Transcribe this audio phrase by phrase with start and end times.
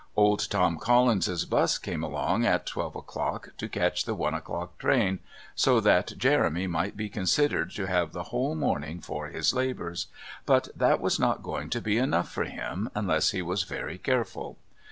[0.17, 5.19] Old Tom Collins's bus came along at twelve o'clock to catch the one o'clock train,
[5.53, 10.07] so that Jeremy might be considered to have the whole morning for his labours,
[10.47, 14.57] but that was not going to be enough for him unless he was very careful.